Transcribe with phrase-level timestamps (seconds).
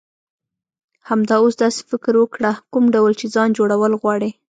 [1.09, 4.31] همدا اوس داسی فکر وکړه، کوم ډول چی ځان جوړول غواړی.